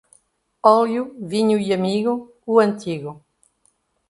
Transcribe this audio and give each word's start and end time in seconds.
Óleo, 0.63 1.15
vinho 1.21 1.59
e 1.59 1.71
amigo, 1.71 2.33
o 2.43 2.59
antigo. 2.59 3.23